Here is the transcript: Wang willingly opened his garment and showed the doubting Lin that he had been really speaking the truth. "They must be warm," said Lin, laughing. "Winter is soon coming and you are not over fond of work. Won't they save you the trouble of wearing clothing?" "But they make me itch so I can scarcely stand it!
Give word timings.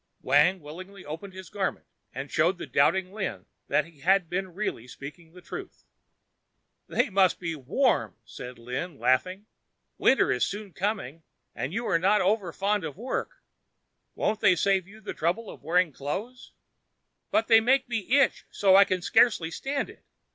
Wang 0.23 0.61
willingly 0.61 1.05
opened 1.05 1.33
his 1.33 1.51
garment 1.51 1.85
and 2.11 2.31
showed 2.31 2.57
the 2.57 2.65
doubting 2.65 3.13
Lin 3.13 3.45
that 3.67 3.85
he 3.85 3.99
had 3.99 4.31
been 4.31 4.55
really 4.55 4.87
speaking 4.87 5.31
the 5.33 5.43
truth. 5.43 5.85
"They 6.87 7.11
must 7.11 7.39
be 7.39 7.55
warm," 7.55 8.17
said 8.25 8.57
Lin, 8.57 8.97
laughing. 8.97 9.45
"Winter 9.99 10.31
is 10.31 10.43
soon 10.43 10.73
coming 10.73 11.21
and 11.53 11.71
you 11.71 11.85
are 11.85 11.99
not 11.99 12.19
over 12.19 12.51
fond 12.51 12.83
of 12.83 12.97
work. 12.97 13.43
Won't 14.15 14.39
they 14.39 14.55
save 14.55 14.87
you 14.87 15.01
the 15.01 15.13
trouble 15.13 15.51
of 15.51 15.61
wearing 15.61 15.93
clothing?" 15.93 16.35
"But 17.29 17.47
they 17.47 17.59
make 17.59 17.87
me 17.87 17.99
itch 18.19 18.45
so 18.49 18.75
I 18.75 18.85
can 18.85 19.03
scarcely 19.03 19.51
stand 19.51 19.87
it! 19.87 20.03